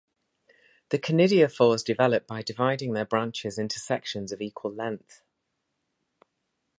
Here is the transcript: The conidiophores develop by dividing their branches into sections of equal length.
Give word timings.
The 0.89 0.97
conidiophores 0.97 1.85
develop 1.85 2.25
by 2.25 2.41
dividing 2.41 2.93
their 2.93 3.05
branches 3.05 3.59
into 3.59 3.77
sections 3.77 4.31
of 4.31 4.41
equal 4.41 4.73
length. 4.73 5.21